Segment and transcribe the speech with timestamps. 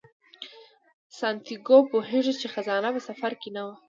[1.19, 3.75] سانتیاګو پوهیږي چې خزانه په سفر کې نه وه.